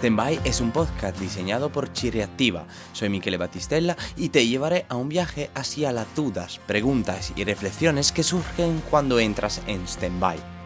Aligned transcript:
Standby 0.00 0.40
es 0.44 0.62
un 0.62 0.70
podcast 0.70 1.18
diseñado 1.18 1.70
por 1.70 1.92
Chiriactiva. 1.92 2.64
Soy 2.94 3.10
Michele 3.10 3.36
Battistella 3.36 3.98
y 4.16 4.30
te 4.30 4.46
llevaré 4.46 4.86
a 4.88 4.96
un 4.96 5.10
viaje 5.10 5.50
hacia 5.54 5.92
las 5.92 6.06
dudas, 6.16 6.58
preguntas 6.66 7.34
y 7.36 7.44
reflexiones 7.44 8.10
que 8.10 8.22
surgen 8.22 8.82
cuando 8.88 9.20
entras 9.20 9.60
en 9.66 9.86
Standby. 9.86 10.59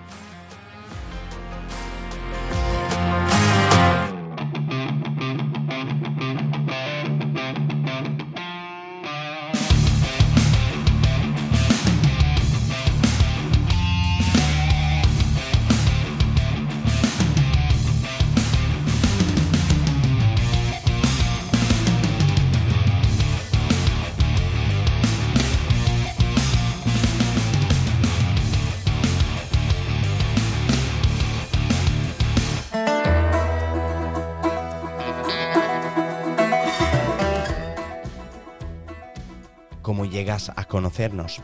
¿Cómo 39.84 40.06
llegas 40.06 40.50
a 40.56 40.64
conocernos? 40.64 41.42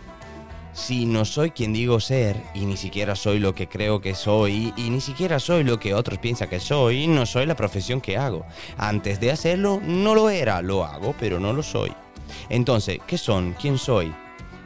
Si 0.72 1.04
no 1.04 1.26
soy 1.26 1.50
quien 1.50 1.74
digo 1.74 2.00
ser 2.00 2.42
y 2.54 2.64
ni 2.64 2.78
siquiera 2.78 3.14
soy 3.14 3.38
lo 3.38 3.54
que 3.54 3.68
creo 3.68 4.00
que 4.00 4.14
soy 4.14 4.72
y 4.78 4.88
ni 4.88 5.02
siquiera 5.02 5.38
soy 5.38 5.62
lo 5.62 5.78
que 5.78 5.92
otros 5.92 6.18
piensan 6.18 6.48
que 6.48 6.58
soy, 6.58 7.06
no 7.06 7.26
soy 7.26 7.44
la 7.44 7.54
profesión 7.54 8.00
que 8.00 8.16
hago. 8.16 8.46
Antes 8.78 9.20
de 9.20 9.30
hacerlo 9.30 9.78
no 9.84 10.14
lo 10.14 10.30
era, 10.30 10.62
lo 10.62 10.86
hago, 10.86 11.14
pero 11.20 11.38
no 11.38 11.52
lo 11.52 11.62
soy. 11.62 11.92
Entonces, 12.48 13.00
¿qué 13.06 13.18
son? 13.18 13.54
¿Quién 13.60 13.76
soy? 13.76 14.10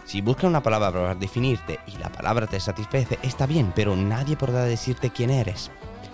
Si 0.05 0.21
buscas 0.21 0.45
una 0.45 0.63
palabra 0.63 0.93
para 0.93 1.15
definirte 1.17 1.81
y 1.89 1.99
la 1.99 2.13
palabra 2.13 2.47
te 2.47 2.61
satisface, 2.61 3.19
está 3.25 3.45
bien, 3.45 3.73
pero 3.75 3.97
nadie 3.97 4.37
podrá 4.37 4.67
decirte 4.67 5.11
quién 5.11 5.31
eres. 5.31 5.73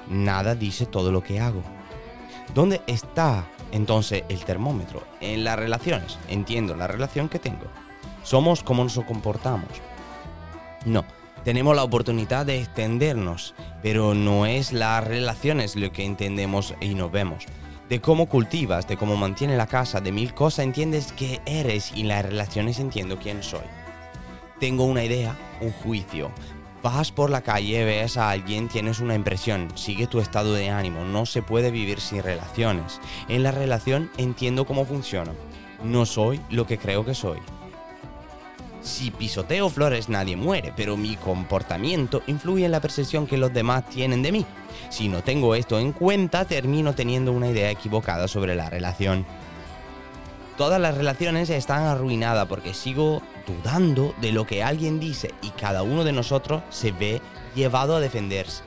Nada 0.08 0.54
dice 0.54 0.86
todo 0.86 1.12
lo 1.12 1.22
que 1.22 1.40
hago. 1.40 1.62
¿Dónde 2.54 2.80
está 2.86 3.44
entonces 3.72 4.24
el 4.28 4.44
termómetro? 4.44 5.02
En 5.20 5.44
las 5.44 5.58
relaciones. 5.58 6.18
Entiendo 6.28 6.74
la 6.74 6.86
relación 6.86 7.28
que 7.28 7.38
tengo. 7.38 7.66
Somos 8.22 8.62
como 8.62 8.84
nos 8.84 8.98
comportamos. 9.04 9.68
No, 10.84 11.04
tenemos 11.44 11.74
la 11.74 11.84
oportunidad 11.84 12.44
de 12.44 12.58
extendernos, 12.58 13.54
pero 13.82 14.14
no 14.14 14.44
es 14.44 14.72
las 14.72 15.02
relaciones 15.06 15.74
lo 15.74 15.90
que 15.90 16.04
entendemos 16.04 16.74
y 16.80 16.94
nos 16.94 17.10
vemos. 17.10 17.46
De 17.88 18.00
cómo 18.00 18.26
cultivas, 18.26 18.86
de 18.86 18.96
cómo 18.96 19.16
mantiene 19.16 19.56
la 19.56 19.66
casa, 19.66 20.00
de 20.00 20.12
mil 20.12 20.34
cosas 20.34 20.64
entiendes 20.64 21.12
que 21.12 21.40
eres 21.46 21.92
y 21.94 22.04
las 22.04 22.24
relaciones 22.24 22.78
entiendo 22.78 23.18
quién 23.18 23.42
soy. 23.42 23.64
Tengo 24.60 24.84
una 24.84 25.02
idea, 25.02 25.34
un 25.62 25.72
juicio. 25.72 26.30
Vas 26.82 27.12
por 27.12 27.28
la 27.28 27.42
calle, 27.42 27.84
ves 27.84 28.16
a 28.16 28.30
alguien, 28.30 28.68
tienes 28.68 29.00
una 29.00 29.14
impresión, 29.14 29.68
sigue 29.74 30.06
tu 30.06 30.18
estado 30.18 30.54
de 30.54 30.70
ánimo, 30.70 31.04
no 31.04 31.26
se 31.26 31.42
puede 31.42 31.70
vivir 31.70 32.00
sin 32.00 32.22
relaciones. 32.22 33.00
En 33.28 33.42
la 33.42 33.50
relación 33.50 34.10
entiendo 34.16 34.64
cómo 34.64 34.86
funciona. 34.86 35.32
No 35.84 36.06
soy 36.06 36.40
lo 36.48 36.66
que 36.66 36.78
creo 36.78 37.04
que 37.04 37.14
soy. 37.14 37.38
Si 38.80 39.10
pisoteo 39.10 39.68
flores 39.68 40.08
nadie 40.08 40.36
muere, 40.36 40.72
pero 40.74 40.96
mi 40.96 41.16
comportamiento 41.16 42.22
influye 42.26 42.64
en 42.64 42.72
la 42.72 42.80
percepción 42.80 43.26
que 43.26 43.36
los 43.36 43.52
demás 43.52 43.86
tienen 43.90 44.22
de 44.22 44.32
mí. 44.32 44.46
Si 44.88 45.08
no 45.08 45.22
tengo 45.22 45.54
esto 45.54 45.78
en 45.78 45.92
cuenta, 45.92 46.46
termino 46.46 46.94
teniendo 46.94 47.32
una 47.32 47.48
idea 47.48 47.70
equivocada 47.70 48.26
sobre 48.26 48.54
la 48.54 48.70
relación. 48.70 49.26
Todas 50.56 50.80
las 50.80 50.96
relaciones 50.96 51.50
están 51.50 51.84
arruinadas 51.84 52.46
porque 52.46 52.72
sigo 52.72 53.20
dudando 53.56 54.14
de 54.20 54.32
lo 54.32 54.46
que 54.46 54.62
alguien 54.62 55.00
dice 55.00 55.34
y 55.42 55.50
cada 55.50 55.82
uno 55.82 56.04
de 56.04 56.12
nosotros 56.12 56.62
se 56.70 56.92
ve 56.92 57.20
llevado 57.54 57.96
a 57.96 58.00
defenderse. 58.00 58.62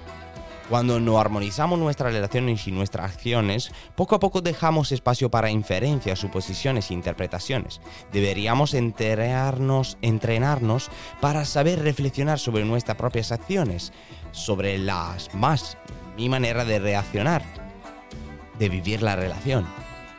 Cuando 0.70 1.00
no 1.00 1.20
armonizamos 1.20 1.78
nuestras 1.78 2.14
relaciones 2.14 2.68
y 2.68 2.72
nuestras 2.72 3.12
acciones, 3.12 3.72
poco 3.96 4.16
a 4.16 4.20
poco 4.20 4.42
dejamos 4.42 4.92
espacio 4.92 5.30
para 5.30 5.52
inferencias, 5.52 6.20
suposiciones 6.20 6.90
e 6.90 6.94
interpretaciones. 6.94 7.82
Deberíamos 8.14 8.74
entrenarnos, 8.74 9.98
entrenarnos 10.02 10.90
para 11.20 11.44
saber 11.44 11.84
reflexionar 11.84 12.40
sobre 12.40 12.64
nuestras 12.64 12.98
propias 12.98 13.32
acciones, 13.34 13.92
sobre 14.32 14.78
las 14.78 15.34
más, 15.36 15.78
mi 16.16 16.30
manera 16.30 16.64
de 16.64 16.80
reaccionar, 16.80 17.44
de 18.58 18.70
vivir 18.70 19.02
la 19.04 19.18
relación. 19.18 19.68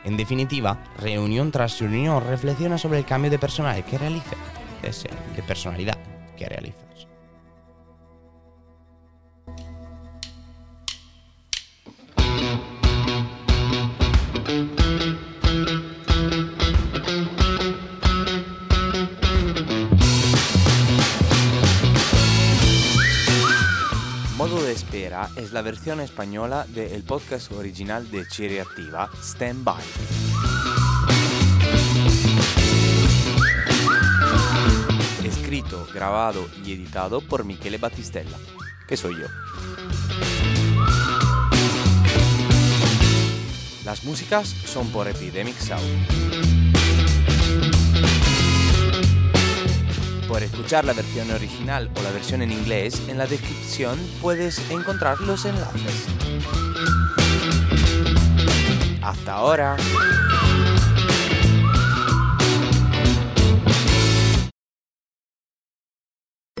En 0.03 0.15
definitiva, 0.15 0.83
reunión 0.99 1.51
tras 1.51 1.79
reunión 1.79 2.23
reflexiona 2.23 2.77
sobre 2.77 2.99
el 2.99 3.05
cambio 3.05 3.31
de 3.31 3.39
personalidad 3.39 3.85
que 3.85 3.97
realiza, 3.97 4.35
de 4.85 5.41
personalidad 5.41 5.97
que 6.37 6.47
realizas. 6.47 7.07
Modo 24.37 24.63
de 24.63 24.71
espera 24.71 25.29
es 25.35 25.51
la 25.51 25.63
versión 25.63 25.99
española 25.99 26.67
del 26.67 27.03
podcast 27.03 27.51
original 27.53 28.11
de 28.11 28.27
Cherry 28.27 28.59
Activa, 28.59 29.09
Stand 29.19 29.63
By. 29.63 30.34
Grabado 35.93 36.47
y 36.63 36.73
editado 36.73 37.21
por 37.21 37.43
Michele 37.43 37.77
Battistella, 37.77 38.37
que 38.87 38.95
soy 38.95 39.15
yo. 39.19 39.27
Las 43.83 44.03
músicas 44.03 44.47
son 44.47 44.89
por 44.89 45.07
Epidemic 45.07 45.57
Sound. 45.57 46.07
Por 50.27 50.43
escuchar 50.43 50.85
la 50.85 50.93
versión 50.93 51.31
original 51.31 51.89
o 51.97 52.01
la 52.01 52.11
versión 52.11 52.41
en 52.41 52.51
inglés, 52.51 53.01
en 53.07 53.17
la 53.17 53.25
descripción 53.25 53.97
puedes 54.21 54.59
encontrar 54.69 55.19
los 55.21 55.45
enlaces. 55.45 56.05
Hasta 59.01 59.33
ahora. 59.33 59.77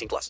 18 0.00 0.08
plus. 0.08 0.28